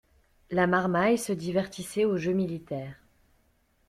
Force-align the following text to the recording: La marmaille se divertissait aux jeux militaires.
La 0.49 0.65
marmaille 0.65 1.19
se 1.19 1.31
divertissait 1.31 2.05
aux 2.05 2.17
jeux 2.17 2.33
militaires. 2.33 2.95